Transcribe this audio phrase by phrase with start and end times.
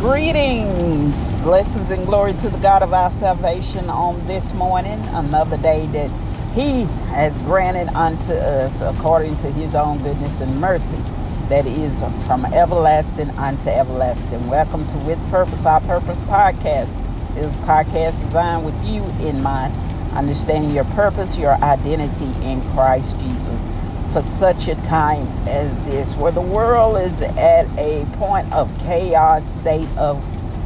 [0.00, 5.84] Greetings, blessings, and glory to the God of our salvation on this morning, another day
[5.88, 6.10] that
[6.54, 10.96] He has granted unto us according to His own goodness and mercy,
[11.50, 11.92] that is
[12.26, 14.48] from everlasting unto everlasting.
[14.48, 16.96] Welcome to With Purpose, Our Purpose podcast.
[17.34, 19.74] This podcast designed with you in mind,
[20.14, 23.62] understanding your purpose, your identity in Christ Jesus
[24.12, 29.54] for such a time as this, where the world is at a point of chaos,
[29.54, 30.22] state of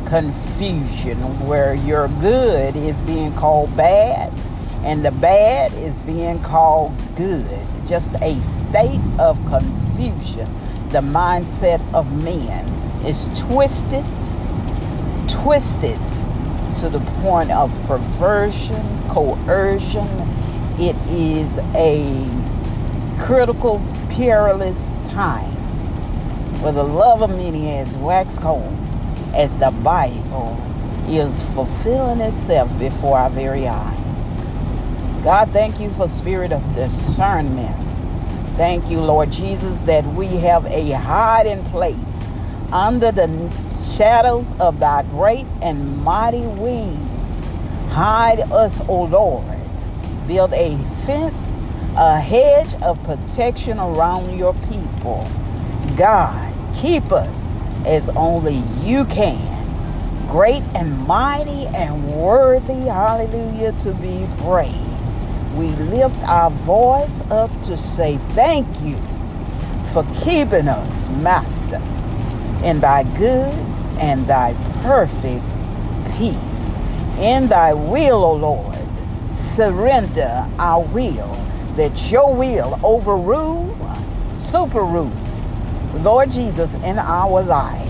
[0.06, 4.32] confusion, where your good is being called bad
[4.84, 7.66] and the bad is being called good.
[7.86, 10.46] Just a state of confusion.
[10.90, 12.66] The mindset of men
[13.06, 14.04] is twisted,
[15.26, 15.98] twisted
[16.80, 20.06] to the point of perversion, coercion.
[20.78, 22.43] It is a
[23.20, 25.50] critical, perilous time
[26.62, 28.76] where the love of many has waxed cold
[29.34, 30.56] as the Bible
[31.08, 34.04] is fulfilling itself before our very eyes.
[35.22, 37.76] God, thank you for spirit of discernment.
[38.56, 41.96] Thank you, Lord Jesus, that we have a hiding place
[42.72, 43.52] under the
[43.84, 47.44] shadows of thy great and mighty wings.
[47.90, 49.44] Hide us, O Lord.
[50.26, 51.52] Build a fence
[51.96, 55.28] a hedge of protection around your people.
[55.96, 57.52] God, keep us
[57.86, 59.52] as only you can.
[60.28, 64.74] Great and mighty and worthy, hallelujah, to be praised.
[65.54, 68.96] We lift our voice up to say thank you
[69.92, 71.80] for keeping us, Master,
[72.66, 73.54] in thy good
[74.00, 75.44] and thy perfect
[76.18, 76.72] peace.
[77.18, 78.76] In thy will, O Lord,
[79.30, 81.36] surrender our will
[81.76, 83.76] that your will overrule,
[84.36, 85.12] super rule,
[86.02, 87.88] Lord Jesus, in our life,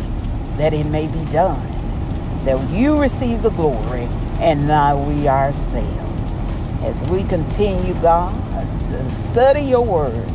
[0.57, 1.67] that it may be done,
[2.45, 4.09] that you receive the glory
[4.41, 6.41] and not we ourselves.
[6.83, 8.35] As we continue, God,
[8.81, 10.29] to study your word,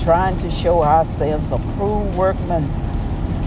[0.00, 2.68] trying to show ourselves approved workmen,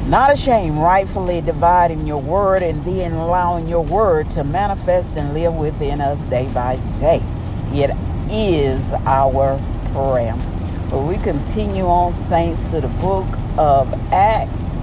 [0.09, 5.53] not ashamed, rightfully dividing your word and then allowing your word to manifest and live
[5.53, 7.21] within us day by day.
[7.71, 7.95] Yet
[8.31, 9.59] is our
[9.91, 10.35] prayer.
[10.89, 14.77] But we continue on, saints, to the book of Acts,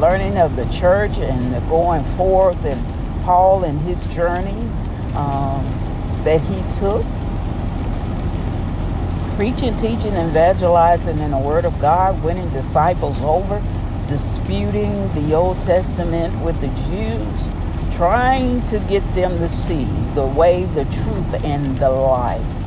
[0.00, 4.60] learning of the church and the going forth, and Paul and his journey
[5.14, 5.64] um,
[6.24, 7.04] that he took.
[9.36, 13.62] Preaching, teaching, evangelizing in the Word of God, winning disciples over,
[14.08, 19.84] disputing the Old Testament with the Jews, trying to get them to see
[20.14, 22.57] the way, the truth, and the light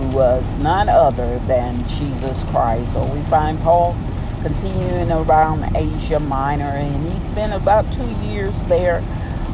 [0.00, 2.92] who was none other than Jesus Christ.
[2.92, 3.96] So we find Paul
[4.42, 9.02] continuing around Asia Minor, and he spent about two years there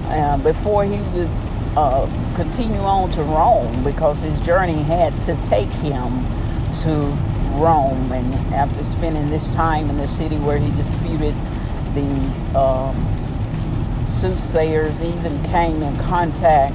[0.06, 1.30] uh, before he would
[1.76, 6.24] uh, continue on to Rome because his journey had to take him
[6.82, 6.94] to
[7.58, 8.12] Rome.
[8.12, 11.34] And after spending this time in the city where he disputed
[11.94, 12.94] the um,
[14.04, 16.74] soothsayers, even came in contact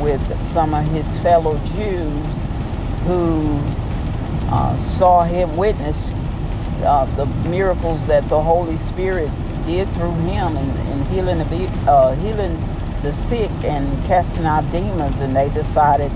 [0.00, 2.49] with some of his fellow Jews
[3.06, 3.58] who
[4.52, 6.10] uh, saw him witness
[6.82, 9.30] uh, the miracles that the Holy Spirit
[9.66, 12.58] did through him in, in healing the uh, healing
[13.02, 16.10] the sick and casting out demons, and they decided.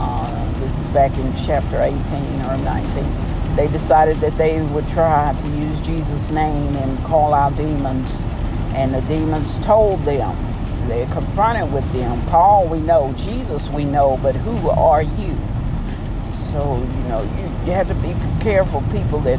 [0.00, 1.96] Uh, this is back in chapter 18
[2.42, 3.56] or 19.
[3.56, 8.08] They decided that they would try to use Jesus' name and call out demons,
[8.74, 10.36] and the demons told them.
[10.88, 12.20] They confronted with them.
[12.26, 13.12] Paul, we know.
[13.16, 14.18] Jesus, we know.
[14.22, 15.36] But who are you?
[16.52, 19.38] So, you know, you, you have to be careful people that,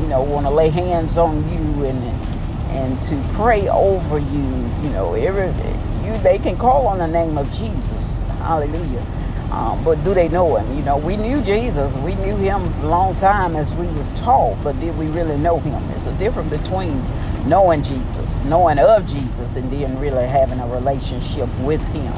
[0.00, 1.98] you know, want to lay hands on you and
[2.70, 4.70] and to pray over you.
[4.82, 5.48] You know, every
[6.04, 8.22] you they can call on the name of Jesus.
[8.38, 9.04] Hallelujah.
[9.50, 10.76] Um, but do they know him?
[10.76, 11.94] You know, we knew Jesus.
[11.96, 15.58] We knew him a long time as we was taught, but did we really know
[15.58, 15.86] him?
[15.88, 17.04] There's a difference between
[17.48, 22.12] knowing Jesus, knowing of Jesus, and then really having a relationship with him.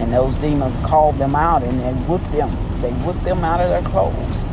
[0.00, 2.50] And those demons called them out and they whipped them.
[2.80, 4.48] They whipped them out of their clothes.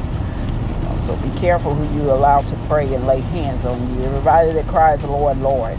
[1.06, 4.04] So be careful who you allow to pray and lay hands on you.
[4.06, 5.78] Everybody that cries, Lord, Lord,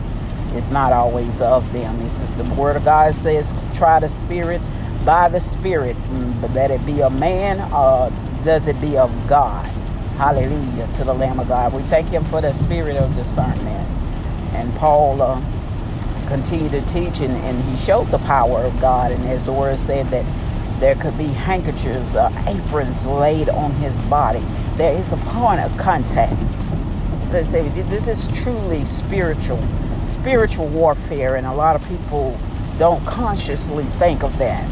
[0.55, 2.01] it's not always of them.
[2.01, 4.63] It's the word of God says, try the spirit
[5.05, 8.11] by the spirit, mm, but that it be a man or
[8.45, 9.67] does it be of God?
[10.17, 11.75] Hallelujah to the Lamb of God.
[11.75, 13.89] We thank him for the spirit of discernment.
[14.55, 15.41] And Paul uh,
[16.29, 19.11] continued to teach, and, and he showed the power of God.
[19.11, 20.25] And as the word said, that
[20.79, 24.45] there could be handkerchiefs, uh, aprons laid on his body.
[24.77, 26.41] There is a point of contact.
[27.33, 29.61] Let's say this is truly spiritual,
[30.05, 32.39] spiritual warfare, and a lot of people
[32.79, 34.69] don't consciously think of that.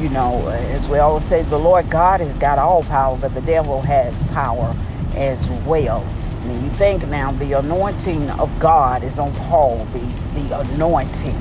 [0.00, 3.40] You know, as we always say, the Lord God has got all power, but the
[3.40, 4.76] devil has power
[5.14, 6.06] as well.
[6.48, 9.98] And you think now the anointing of God is on Paul, the,
[10.40, 11.34] the anointing.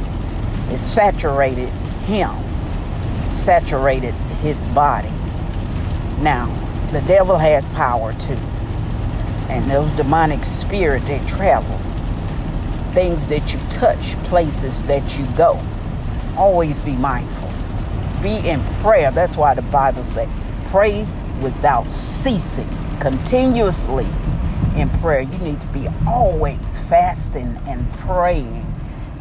[0.72, 1.70] It saturated
[2.06, 2.32] him,
[3.44, 5.12] saturated his body.
[6.22, 6.48] Now,
[6.92, 8.34] the devil has power too.
[9.48, 11.78] And those demonic spirits, they travel.
[12.94, 15.62] Things that you touch, places that you go.
[16.36, 17.50] Always be mindful.
[18.24, 19.12] Be in prayer.
[19.12, 20.28] That's why the Bible says,
[20.72, 21.06] pray
[21.42, 22.70] without ceasing,
[23.00, 24.08] continuously
[24.76, 25.22] in prayer.
[25.22, 26.60] You need to be always
[26.90, 28.66] fasting and praying.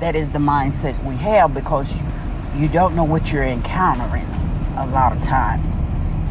[0.01, 2.03] That is the mindset we have because you,
[2.57, 4.27] you don't know what you're encountering
[4.77, 5.77] a lot of times.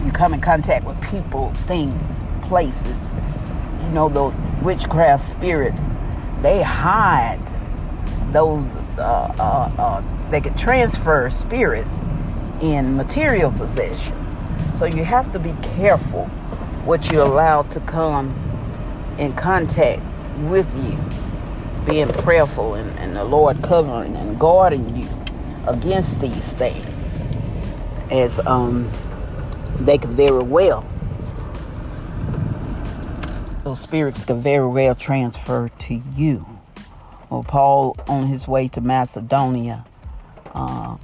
[0.06, 3.16] You come in contact with people, things, places.
[3.84, 5.88] You know, the witchcraft spirits,
[6.42, 7.40] they hide
[8.32, 8.66] those,
[8.98, 12.02] uh, uh, uh, they can transfer spirits
[12.62, 14.16] in material possession.
[14.78, 16.26] So you have to be careful
[16.86, 18.34] what you allow to come
[19.18, 20.02] in contact
[20.44, 25.08] with you, being prayerful and, and the Lord covering and guarding you
[25.68, 27.30] against these things,
[28.12, 28.92] as um,
[29.80, 30.86] they could very well,
[33.64, 36.46] those spirits could very well transfer to you.
[37.30, 39.86] Well, Paul, on his way to Macedonia,
[40.54, 40.98] uh,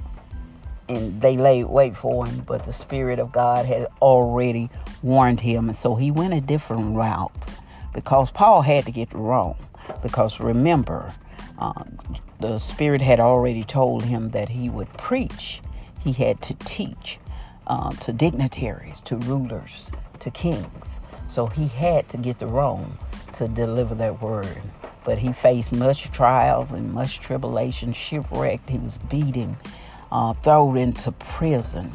[0.88, 4.70] and they laid wait for him, but the Spirit of God had already
[5.02, 7.48] warned him, and so he went a different route
[7.92, 9.56] because Paul had to get to Rome.
[10.02, 11.14] Because remember,
[11.58, 11.84] uh,
[12.38, 15.60] the Spirit had already told him that he would preach,
[16.02, 17.18] he had to teach
[17.66, 19.90] uh, to dignitaries, to rulers,
[20.20, 20.86] to kings.
[21.28, 22.98] So he had to get to Rome
[23.34, 24.62] to deliver that word.
[25.04, 28.68] But he faced much trials and much tribulation, shipwrecked.
[28.68, 29.56] He was beaten,
[30.10, 31.92] uh, thrown into prison.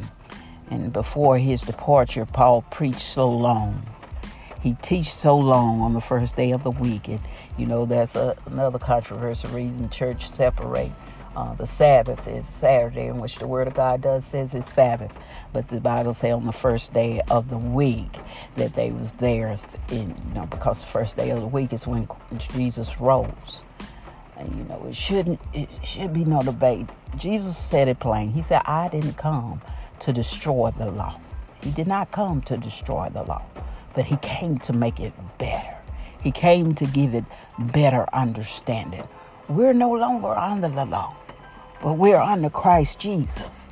[0.70, 3.86] And before his departure, Paul preached so long
[4.66, 7.06] he teach so long on the first day of the week.
[7.06, 7.20] And,
[7.56, 10.90] you know, that's a, another controversial reason church separate.
[11.36, 15.12] Uh, the Sabbath is Saturday, in which the Word of God does says it's Sabbath,
[15.52, 18.16] but the Bible say on the first day of the week
[18.56, 19.54] that they was there,
[19.90, 22.08] in you know, because the first day of the week is when
[22.54, 23.64] Jesus rose,
[24.36, 26.88] and you know it shouldn't, it should be no debate.
[27.16, 28.30] Jesus said it plain.
[28.30, 29.60] He said, "I didn't come
[30.00, 31.20] to destroy the law.
[31.62, 33.42] He did not come to destroy the law,
[33.96, 35.74] but he came to make it better.
[36.22, 37.24] He came to give it
[37.58, 39.08] better understanding.
[39.48, 41.16] We're no longer under the law,
[41.82, 43.68] but we're under Christ Jesus.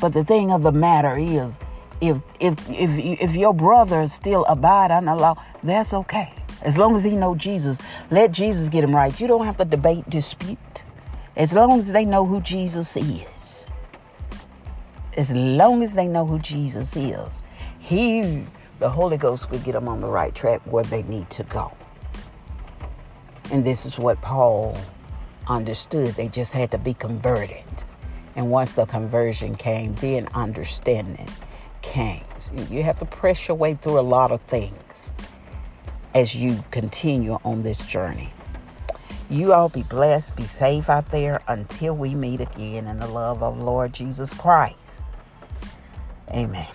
[0.00, 1.58] But the thing of the matter is,
[2.00, 6.32] if if if if your brother still abide under the law, that's okay.
[6.62, 7.78] As long as he know Jesus,
[8.10, 9.18] let Jesus get him right.
[9.20, 10.84] You don't have to debate, dispute.
[11.36, 13.66] As long as they know who Jesus is.
[15.16, 17.28] As long as they know who Jesus is,
[17.78, 18.44] he
[18.78, 21.72] the Holy Ghost will get them on the right track where they need to go.
[23.50, 24.76] And this is what Paul
[25.46, 26.14] understood.
[26.14, 27.64] They just had to be converted.
[28.34, 31.28] And once the conversion came, then understanding
[31.80, 32.24] came.
[32.40, 35.10] So you have to press your way through a lot of things
[36.14, 38.30] as you continue on this journey.
[39.28, 43.42] You all be blessed, be safe out there until we meet again in the love
[43.42, 45.02] of Lord Jesus Christ.
[46.30, 46.68] Amen.